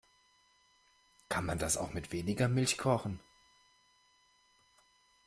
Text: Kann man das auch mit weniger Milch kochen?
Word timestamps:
Kann 1.29 1.45
man 1.45 1.59
das 1.59 1.77
auch 1.77 1.93
mit 1.93 2.11
weniger 2.11 2.47
Milch 2.47 2.79
kochen? 2.79 3.19